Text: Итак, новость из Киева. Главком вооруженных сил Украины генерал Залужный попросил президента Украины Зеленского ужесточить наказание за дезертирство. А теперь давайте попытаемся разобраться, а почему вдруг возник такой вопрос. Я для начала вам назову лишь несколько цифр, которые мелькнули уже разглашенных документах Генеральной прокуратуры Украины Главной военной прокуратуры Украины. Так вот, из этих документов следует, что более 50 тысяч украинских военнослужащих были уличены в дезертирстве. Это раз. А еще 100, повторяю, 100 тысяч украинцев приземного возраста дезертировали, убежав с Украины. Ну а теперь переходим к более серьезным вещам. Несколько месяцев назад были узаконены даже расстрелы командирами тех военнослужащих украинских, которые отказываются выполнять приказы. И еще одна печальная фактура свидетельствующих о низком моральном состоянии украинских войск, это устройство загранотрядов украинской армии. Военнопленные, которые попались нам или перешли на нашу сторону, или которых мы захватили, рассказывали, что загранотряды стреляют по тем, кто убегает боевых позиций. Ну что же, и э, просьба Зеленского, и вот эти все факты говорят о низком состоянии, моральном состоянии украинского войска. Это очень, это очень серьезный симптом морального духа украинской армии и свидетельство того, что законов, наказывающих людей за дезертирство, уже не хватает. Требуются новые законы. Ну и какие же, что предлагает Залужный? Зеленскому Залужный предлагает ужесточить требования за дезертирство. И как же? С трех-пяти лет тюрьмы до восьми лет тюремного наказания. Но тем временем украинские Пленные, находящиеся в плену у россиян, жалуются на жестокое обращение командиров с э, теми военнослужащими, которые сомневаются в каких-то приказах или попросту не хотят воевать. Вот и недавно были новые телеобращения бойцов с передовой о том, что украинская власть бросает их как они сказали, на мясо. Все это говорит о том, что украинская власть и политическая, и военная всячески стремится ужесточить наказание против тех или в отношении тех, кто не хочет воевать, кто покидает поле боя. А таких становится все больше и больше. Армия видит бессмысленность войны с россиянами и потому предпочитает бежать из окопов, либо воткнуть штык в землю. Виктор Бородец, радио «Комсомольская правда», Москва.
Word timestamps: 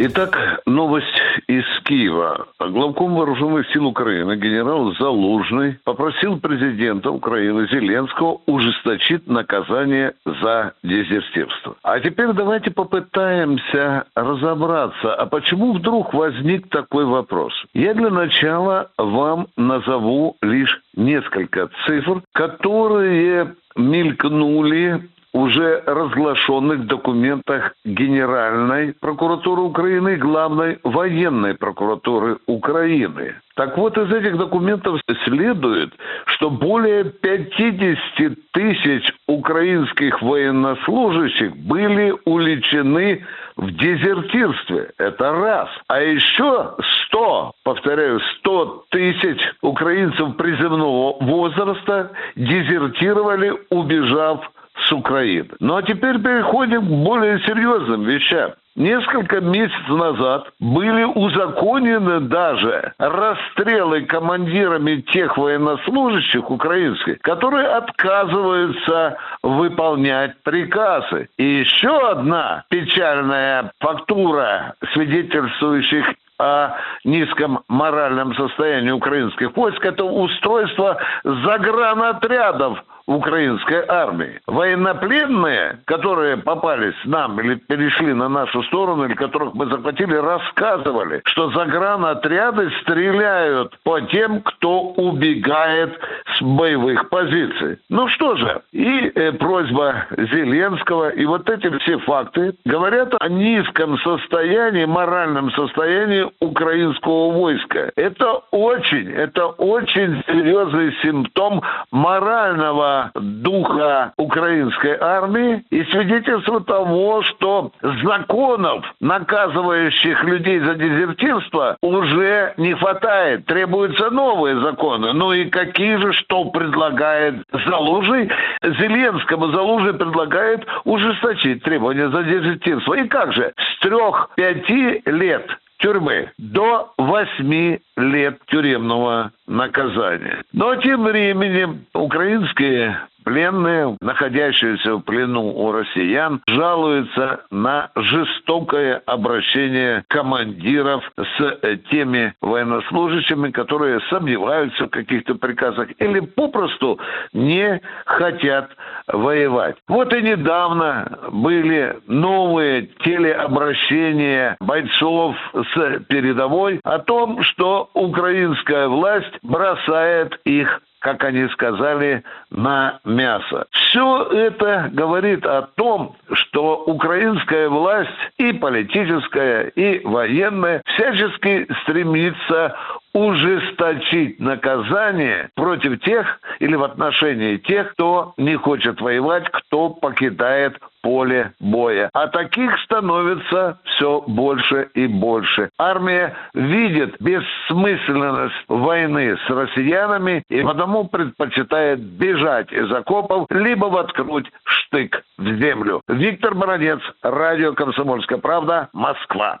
Итак, 0.00 0.60
новость 0.64 1.06
из 1.48 1.64
Киева. 1.82 2.46
Главком 2.60 3.16
вооруженных 3.16 3.68
сил 3.72 3.86
Украины 3.86 4.36
генерал 4.36 4.94
Залужный 4.94 5.76
попросил 5.82 6.38
президента 6.38 7.10
Украины 7.10 7.66
Зеленского 7.66 8.40
ужесточить 8.46 9.26
наказание 9.26 10.12
за 10.24 10.74
дезертирство. 10.84 11.74
А 11.82 11.98
теперь 11.98 12.28
давайте 12.32 12.70
попытаемся 12.70 14.04
разобраться, 14.14 15.16
а 15.16 15.26
почему 15.26 15.72
вдруг 15.72 16.14
возник 16.14 16.68
такой 16.68 17.04
вопрос. 17.04 17.52
Я 17.74 17.92
для 17.92 18.10
начала 18.10 18.92
вам 18.98 19.48
назову 19.56 20.36
лишь 20.42 20.80
несколько 20.94 21.70
цифр, 21.86 22.22
которые 22.34 23.56
мелькнули 23.74 25.08
уже 25.38 25.84
разглашенных 25.86 26.86
документах 26.86 27.72
Генеральной 27.84 28.92
прокуратуры 28.94 29.62
Украины 29.62 30.16
Главной 30.16 30.80
военной 30.82 31.54
прокуратуры 31.54 32.38
Украины. 32.46 33.36
Так 33.54 33.78
вот, 33.78 33.96
из 33.96 34.12
этих 34.12 34.36
документов 34.36 35.00
следует, 35.24 35.92
что 36.26 36.50
более 36.50 37.04
50 37.04 38.38
тысяч 38.52 39.12
украинских 39.28 40.20
военнослужащих 40.22 41.56
были 41.56 42.14
уличены 42.24 43.24
в 43.56 43.70
дезертирстве. 43.72 44.90
Это 44.98 45.32
раз. 45.32 45.68
А 45.88 46.00
еще 46.00 46.74
100, 47.08 47.52
повторяю, 47.64 48.20
100 48.38 48.84
тысяч 48.90 49.38
украинцев 49.62 50.36
приземного 50.36 51.16
возраста 51.20 52.10
дезертировали, 52.36 53.52
убежав 53.70 54.48
с 54.86 54.92
Украины. 54.92 55.50
Ну 55.60 55.76
а 55.76 55.82
теперь 55.82 56.20
переходим 56.20 56.86
к 56.86 56.90
более 56.90 57.40
серьезным 57.40 58.04
вещам. 58.04 58.52
Несколько 58.78 59.40
месяцев 59.40 59.88
назад 59.88 60.52
были 60.60 61.02
узаконены 61.02 62.20
даже 62.20 62.92
расстрелы 62.98 64.02
командирами 64.02 65.00
тех 65.00 65.36
военнослужащих 65.36 66.48
украинских, 66.48 67.20
которые 67.22 67.66
отказываются 67.66 69.18
выполнять 69.42 70.40
приказы. 70.44 71.28
И 71.38 71.44
еще 71.44 72.10
одна 72.10 72.66
печальная 72.68 73.72
фактура 73.80 74.74
свидетельствующих 74.92 76.14
о 76.38 76.76
низком 77.02 77.64
моральном 77.66 78.32
состоянии 78.36 78.92
украинских 78.92 79.56
войск, 79.56 79.84
это 79.84 80.04
устройство 80.04 80.98
загранотрядов 81.24 82.78
украинской 83.08 83.84
армии. 83.88 84.38
Военнопленные, 84.46 85.80
которые 85.86 86.36
попались 86.36 86.94
нам 87.04 87.40
или 87.40 87.54
перешли 87.54 88.12
на 88.12 88.28
нашу 88.28 88.62
сторону, 88.64 89.06
или 89.06 89.14
которых 89.14 89.54
мы 89.54 89.66
захватили, 89.66 90.14
рассказывали, 90.14 91.22
что 91.24 91.50
загранотряды 91.50 92.70
стреляют 92.82 93.78
по 93.82 94.00
тем, 94.02 94.42
кто 94.42 94.90
убегает 94.90 95.98
боевых 96.40 97.08
позиций. 97.08 97.78
Ну 97.88 98.08
что 98.08 98.36
же, 98.36 98.62
и 98.72 99.10
э, 99.14 99.32
просьба 99.32 100.06
Зеленского, 100.16 101.10
и 101.10 101.24
вот 101.24 101.48
эти 101.48 101.70
все 101.78 101.98
факты 101.98 102.54
говорят 102.64 103.14
о 103.20 103.28
низком 103.28 103.98
состоянии, 103.98 104.84
моральном 104.84 105.50
состоянии 105.52 106.26
украинского 106.40 107.32
войска. 107.32 107.90
Это 107.96 108.42
очень, 108.50 109.10
это 109.10 109.46
очень 109.46 110.22
серьезный 110.26 110.94
симптом 111.02 111.62
морального 111.90 113.10
духа 113.14 114.12
украинской 114.16 114.96
армии 114.98 115.64
и 115.70 115.84
свидетельство 115.84 116.60
того, 116.60 117.22
что 117.22 117.72
законов, 118.04 118.84
наказывающих 119.00 120.24
людей 120.24 120.60
за 120.60 120.74
дезертирство, 120.74 121.76
уже 121.82 122.54
не 122.56 122.74
хватает. 122.74 123.46
Требуются 123.46 124.10
новые 124.10 124.60
законы. 124.60 125.12
Ну 125.12 125.32
и 125.32 125.46
какие 125.46 125.96
же, 125.96 126.12
что 126.28 126.44
предлагает 126.46 127.42
Залужный? 127.66 128.30
Зеленскому 128.62 129.50
Залужный 129.50 129.94
предлагает 129.94 130.66
ужесточить 130.84 131.62
требования 131.62 132.10
за 132.10 132.22
дезертирство. 132.22 132.94
И 132.94 133.08
как 133.08 133.32
же? 133.32 133.52
С 133.56 133.80
трех-пяти 133.80 135.02
лет 135.06 135.46
тюрьмы 135.78 136.30
до 136.38 136.92
восьми 136.98 137.80
лет 137.96 138.38
тюремного 138.48 139.32
наказания. 139.46 140.42
Но 140.52 140.76
тем 140.76 141.04
временем 141.04 141.86
украинские 141.94 142.98
Пленные, 143.28 143.94
находящиеся 144.00 144.94
в 144.94 145.00
плену 145.02 145.52
у 145.54 145.70
россиян, 145.70 146.40
жалуются 146.46 147.40
на 147.50 147.90
жестокое 147.94 149.02
обращение 149.04 150.02
командиров 150.08 151.04
с 151.18 151.58
э, 151.60 151.76
теми 151.90 152.32
военнослужащими, 152.40 153.50
которые 153.50 154.00
сомневаются 154.08 154.86
в 154.86 154.88
каких-то 154.88 155.34
приказах 155.34 155.88
или 155.98 156.20
попросту 156.20 156.98
не 157.34 157.82
хотят 158.06 158.70
воевать. 159.08 159.76
Вот 159.88 160.14
и 160.14 160.22
недавно 160.22 161.18
были 161.30 161.98
новые 162.06 162.86
телеобращения 163.04 164.56
бойцов 164.58 165.36
с 165.52 166.00
передовой 166.08 166.80
о 166.82 166.98
том, 166.98 167.42
что 167.42 167.90
украинская 167.92 168.88
власть 168.88 169.38
бросает 169.42 170.40
их 170.46 170.80
как 171.00 171.24
они 171.24 171.48
сказали, 171.48 172.24
на 172.50 173.00
мясо. 173.04 173.66
Все 173.70 174.24
это 174.32 174.88
говорит 174.92 175.46
о 175.46 175.62
том, 175.62 176.16
что 176.32 176.82
украинская 176.86 177.68
власть 177.68 178.10
и 178.38 178.52
политическая, 178.52 179.68
и 179.68 180.04
военная 180.04 180.82
всячески 180.86 181.66
стремится 181.82 182.76
ужесточить 183.12 184.40
наказание 184.40 185.50
против 185.54 186.00
тех 186.00 186.40
или 186.60 186.74
в 186.74 186.84
отношении 186.84 187.56
тех, 187.56 187.92
кто 187.92 188.34
не 188.36 188.56
хочет 188.56 189.00
воевать, 189.00 189.48
кто 189.50 189.90
покидает 189.90 190.78
поле 191.02 191.52
боя. 191.60 192.10
А 192.12 192.28
таких 192.28 192.78
становится 192.80 193.78
все 193.84 194.22
больше 194.26 194.88
и 194.94 195.06
больше. 195.06 195.70
Армия 195.78 196.34
видит 196.54 197.16
бессмысленность 197.20 198.54
войны 198.68 199.36
с 199.46 199.50
россиянами 199.50 200.42
и 200.48 200.62
потому 200.62 201.08
предпочитает 201.08 202.00
бежать 202.00 202.72
из 202.72 202.90
окопов, 202.92 203.46
либо 203.50 203.86
воткнуть 203.86 204.50
штык 204.64 205.22
в 205.38 205.44
землю. 205.58 206.02
Виктор 206.08 206.54
Бородец, 206.54 207.00
радио 207.22 207.72
«Комсомольская 207.72 208.38
правда», 208.38 208.88
Москва. 208.92 209.60